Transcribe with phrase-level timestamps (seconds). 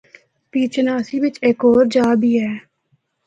[0.51, 2.51] پیرچناسی بچ ہک ہور جآ بھی اے۔